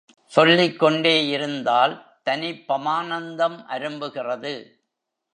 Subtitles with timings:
[0.25, 2.01] சொல்லிக் கொண்டேயிருந்தால்
[2.23, 4.71] தனிப் பமானந்தம் அரும்புகிறது.